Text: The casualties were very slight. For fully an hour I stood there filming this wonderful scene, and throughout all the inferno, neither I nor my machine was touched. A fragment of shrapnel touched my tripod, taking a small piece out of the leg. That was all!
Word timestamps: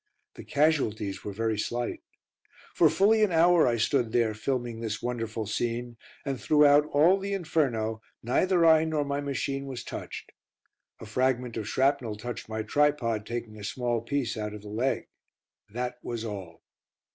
The 0.33 0.43
casualties 0.43 1.23
were 1.23 1.31
very 1.31 1.59
slight. 1.59 2.01
For 2.73 2.89
fully 2.89 3.23
an 3.23 3.31
hour 3.31 3.67
I 3.67 3.77
stood 3.77 4.11
there 4.11 4.33
filming 4.33 4.79
this 4.79 4.99
wonderful 5.03 5.45
scene, 5.45 5.95
and 6.25 6.41
throughout 6.41 6.87
all 6.87 7.19
the 7.19 7.33
inferno, 7.33 8.01
neither 8.23 8.65
I 8.65 8.83
nor 8.83 9.05
my 9.05 9.21
machine 9.21 9.67
was 9.67 9.83
touched. 9.83 10.31
A 11.01 11.05
fragment 11.05 11.55
of 11.55 11.69
shrapnel 11.69 12.15
touched 12.17 12.49
my 12.49 12.63
tripod, 12.63 13.27
taking 13.27 13.59
a 13.59 13.63
small 13.63 14.01
piece 14.01 14.35
out 14.37 14.55
of 14.55 14.63
the 14.63 14.69
leg. 14.69 15.07
That 15.69 15.99
was 16.01 16.25
all! 16.25 16.63